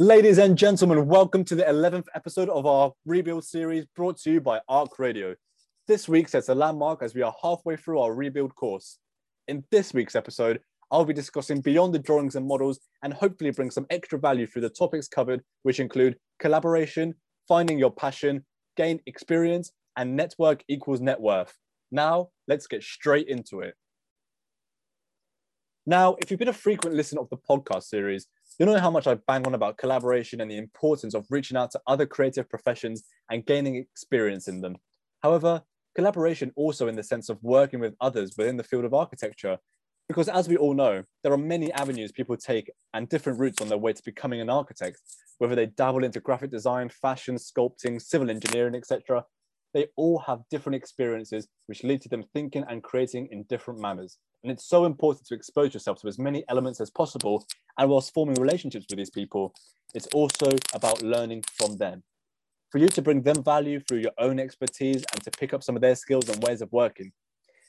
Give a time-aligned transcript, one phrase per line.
[0.00, 4.40] Ladies and gentlemen, welcome to the 11th episode of our Rebuild series brought to you
[4.40, 5.36] by ARC Radio.
[5.86, 8.98] This week sets a landmark as we are halfway through our Rebuild course.
[9.46, 10.58] In this week's episode,
[10.90, 14.62] I'll be discussing beyond the drawings and models and hopefully bring some extra value through
[14.62, 17.14] the topics covered, which include collaboration,
[17.46, 18.44] finding your passion,
[18.76, 21.56] gain experience, and network equals net worth.
[21.92, 23.76] Now, let's get straight into it.
[25.86, 28.26] Now, if you've been a frequent listener of the podcast series,
[28.58, 31.72] you know how much I bang on about collaboration and the importance of reaching out
[31.72, 34.76] to other creative professions and gaining experience in them.
[35.22, 35.62] However,
[35.96, 39.58] collaboration also in the sense of working with others within the field of architecture,
[40.08, 43.68] because as we all know, there are many avenues people take and different routes on
[43.68, 45.00] their way to becoming an architect,
[45.38, 49.24] whether they dabble into graphic design, fashion, sculpting, civil engineering, etc.
[49.74, 54.18] They all have different experiences which lead to them thinking and creating in different manners.
[54.42, 57.44] And it's so important to expose yourself to as many elements as possible.
[57.76, 59.52] And whilst forming relationships with these people,
[59.94, 62.04] it's also about learning from them.
[62.70, 65.76] For you to bring them value through your own expertise and to pick up some
[65.76, 67.12] of their skills and ways of working.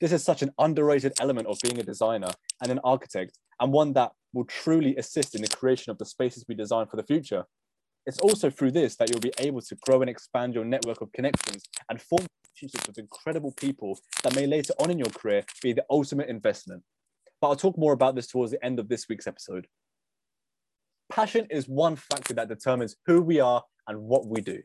[0.00, 2.30] This is such an underrated element of being a designer
[2.62, 6.44] and an architect, and one that will truly assist in the creation of the spaces
[6.48, 7.44] we design for the future.
[8.08, 11.12] It's also through this that you'll be able to grow and expand your network of
[11.12, 15.74] connections and form relationships with incredible people that may later on in your career be
[15.74, 16.82] the ultimate investment.
[17.38, 19.66] But I'll talk more about this towards the end of this week's episode.
[21.12, 24.62] Passion is one factor that determines who we are and what we do.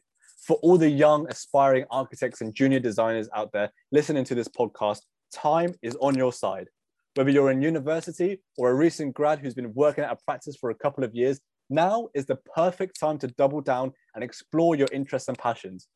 [0.47, 5.01] For all the young, aspiring architects and junior designers out there listening to this podcast,
[5.33, 6.69] time is on your side.
[7.15, 10.69] Whether you're in university or a recent grad who's been working at a practice for
[10.69, 11.41] a couple of years,
[11.73, 15.87] now is the perfect time to double down and explore your interests and passions.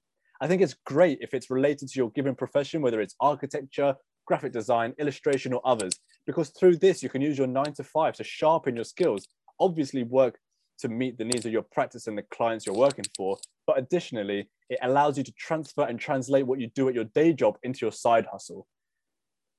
[0.42, 4.52] I think it's great if it's related to your given profession, whether it's architecture, graphic
[4.52, 5.94] design, illustration, or others,
[6.26, 9.28] because through this, you can use your nine to five to sharpen your skills,
[9.60, 10.38] obviously, work
[10.80, 13.38] to meet the needs of your practice and the clients you're working for.
[13.66, 17.34] But additionally, it allows you to transfer and translate what you do at your day
[17.34, 18.68] job into your side hustle.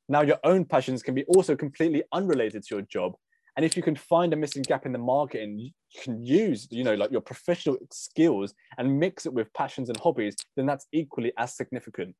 [0.08, 3.14] Now, your own passions can be also completely unrelated to your job,
[3.58, 5.70] and if you can find a missing gap in the market and you
[6.04, 10.36] can use you know like your professional skills and mix it with passions and hobbies
[10.56, 12.14] then that's equally as significant.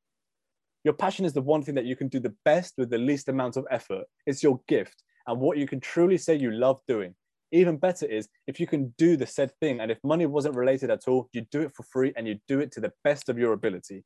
[0.82, 3.28] Your passion is the one thing that you can do the best with the least
[3.28, 4.04] amount of effort.
[4.26, 7.14] It's your gift and what you can truly say you love doing.
[7.52, 10.90] Even better is if you can do the said thing and if money wasn't related
[10.90, 13.38] at all you do it for free and you do it to the best of
[13.38, 14.02] your ability.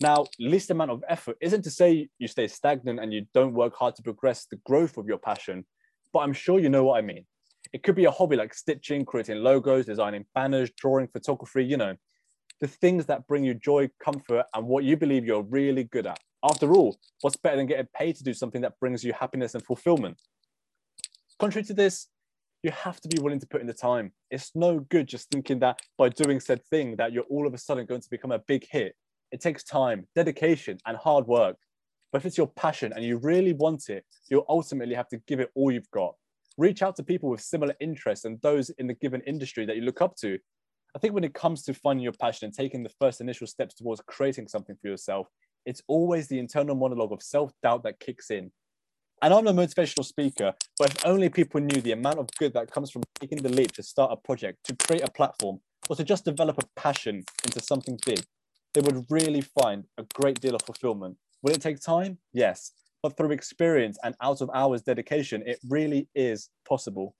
[0.00, 3.74] Now, least amount of effort isn't to say you stay stagnant and you don't work
[3.74, 5.66] hard to progress the growth of your passion,
[6.12, 7.24] but I'm sure you know what I mean.
[7.72, 11.94] It could be a hobby like stitching, creating logos, designing banners, drawing, photography, you know,
[12.60, 16.18] the things that bring you joy, comfort, and what you believe you're really good at.
[16.42, 19.64] After all, what's better than getting paid to do something that brings you happiness and
[19.64, 20.20] fulfillment?
[21.38, 22.08] Contrary to this,
[22.62, 24.12] you have to be willing to put in the time.
[24.30, 27.58] It's no good just thinking that by doing said thing that you're all of a
[27.58, 28.94] sudden going to become a big hit.
[29.30, 31.56] It takes time, dedication, and hard work.
[32.12, 35.40] But if it's your passion and you really want it, you'll ultimately have to give
[35.40, 36.14] it all you've got.
[36.56, 39.82] Reach out to people with similar interests and those in the given industry that you
[39.82, 40.38] look up to.
[40.96, 43.74] I think when it comes to finding your passion and taking the first initial steps
[43.74, 45.28] towards creating something for yourself,
[45.66, 48.50] it's always the internal monologue of self doubt that kicks in.
[49.20, 52.70] And I'm a motivational speaker, but if only people knew the amount of good that
[52.70, 56.04] comes from taking the leap to start a project, to create a platform, or to
[56.04, 58.22] just develop a passion into something big,
[58.74, 62.18] they would really find a great deal of fulfillment Will it take time?
[62.32, 62.72] Yes.
[63.02, 67.14] But through experience and out of hours dedication, it really is possible.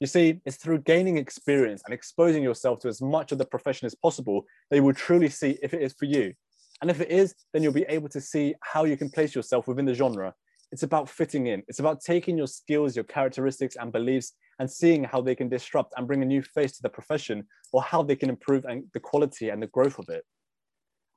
[0.00, 3.86] You see, it's through gaining experience and exposing yourself to as much of the profession
[3.86, 6.32] as possible that you will truly see if it is for you.
[6.80, 9.68] And if it is, then you'll be able to see how you can place yourself
[9.68, 10.34] within the genre.
[10.72, 11.62] It's about fitting in.
[11.68, 15.92] It's about taking your skills, your characteristics, and beliefs and seeing how they can disrupt
[15.96, 18.64] and bring a new face to the profession or how they can improve
[18.94, 20.24] the quality and the growth of it.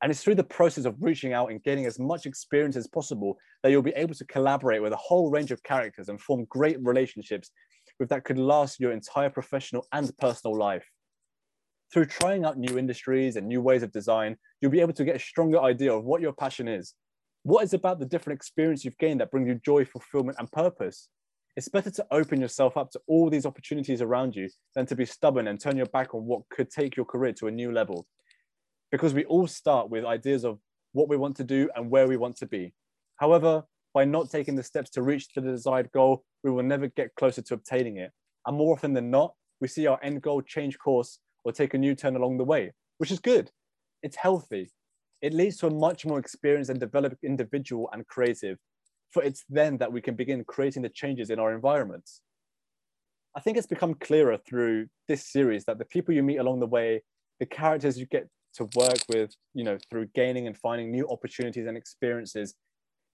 [0.03, 3.38] And it's through the process of reaching out and getting as much experience as possible
[3.64, 6.75] that you'll be able to collaborate with a whole range of characters and form great
[6.81, 7.52] relationships
[8.02, 10.86] with that could last your entire professional and personal life.
[11.94, 15.16] Through trying out new industries and new ways of design, you'll be able to get
[15.16, 16.95] a stronger idea of what your passion is.
[17.44, 21.07] What is about the different experience you've gained that bring you joy, fulfillment, and purpose?
[21.56, 25.06] It's better to open yourself up to all these opportunities around you than to be
[25.06, 28.06] stubborn and turn your back on what could take your career to a new level
[28.94, 30.60] because we all start with ideas of
[30.92, 32.72] what we want to do and where we want to be.
[33.16, 37.16] However, by not taking the steps to reach the desired goal, we will never get
[37.16, 38.12] closer to obtaining it.
[38.45, 41.78] And more often than not, we see our end goal change course or take a
[41.80, 43.50] new turn along the way, which is good.
[44.04, 44.72] It's healthy.
[45.24, 48.60] It leads to a much more experienced and developed individual and creative,
[49.10, 52.22] for it's then that we can begin creating the changes in our environments.
[53.36, 56.68] I think it's become clearer through this series that the people you meet along the
[56.68, 57.01] way,
[57.40, 61.68] the characters you get to work with, you know, through gaining and finding new opportunities
[61.68, 62.56] and experiences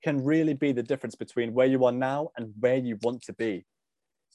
[0.04, 3.34] can really be the difference between where you are now and where you want to
[3.34, 3.66] be.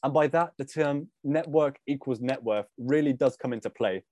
[0.03, 4.05] And by that, the term network equals net worth really does come into play.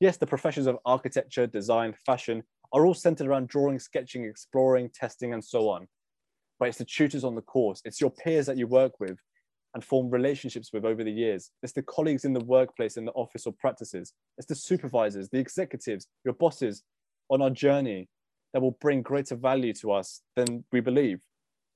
[0.00, 2.42] Yes, the professions of architecture, design, fashion
[2.72, 5.86] are all centered around drawing, sketching, exploring, testing, and so on.
[6.58, 9.18] But it's the tutors on the course, it's your peers that you work with
[9.74, 11.50] and form relationships with over the years.
[11.62, 14.12] It's the colleagues in the workplace, in the office or practices.
[14.38, 16.82] It's the supervisors, the executives, your bosses
[17.30, 18.08] on our journey
[18.52, 21.20] that will bring greater value to us than we believe.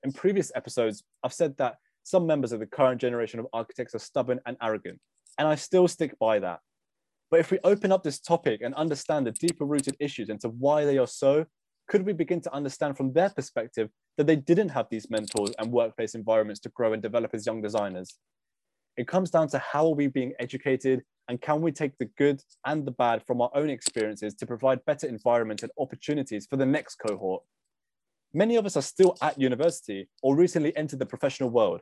[0.03, 3.99] In previous episodes, I've said that some members of the current generation of architects are
[3.99, 4.99] stubborn and arrogant,
[5.37, 6.59] and I still stick by that.
[7.31, 10.85] But if we open up this topic and understand the deeper rooted issues into why
[10.85, 11.45] they are so,
[11.87, 15.71] could we begin to understand from their perspective that they didn't have these mentors and
[15.71, 18.17] workplace environments to grow and develop as young designers?
[18.97, 22.41] It comes down to how are we being educated and can we take the good
[22.65, 26.65] and the bad from our own experiences to provide better environment and opportunities for the
[26.65, 27.43] next cohort?
[28.33, 31.81] Many of us are still at university or recently entered the professional world,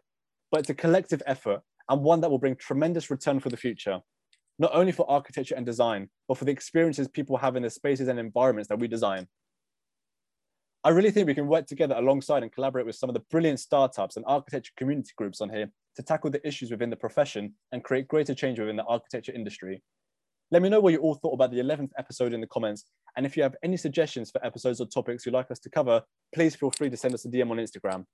[0.51, 3.99] but it's a collective effort and one that will bring tremendous return for the future,
[4.59, 8.07] not only for architecture and design, but for the experiences people have in the spaces
[8.07, 9.27] and environments that we design.
[10.83, 13.59] I really think we can work together alongside and collaborate with some of the brilliant
[13.59, 17.83] startups and architecture community groups on here to tackle the issues within the profession and
[17.83, 19.83] create greater change within the architecture industry.
[20.49, 22.85] Let me know what you all thought about the 11th episode in the comments.
[23.15, 26.01] And if you have any suggestions for episodes or topics you'd like us to cover,
[26.33, 28.05] please feel free to send us a DM on Instagram.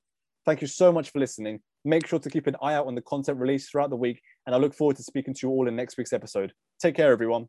[0.45, 1.61] Thank you so much for listening.
[1.85, 4.53] Make sure to keep an eye out on the content released throughout the week, and
[4.55, 6.53] I look forward to speaking to you all in next week's episode.
[6.79, 7.47] Take care, everyone.